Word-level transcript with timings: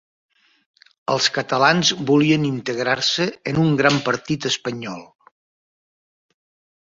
Els 1.15 1.27
catalans 1.35 1.91
volien 2.11 2.47
integrar-se 2.47 3.27
en 3.51 3.59
un 3.65 3.77
gran 3.81 3.99
partir 4.07 4.37
espanyol. 4.51 5.05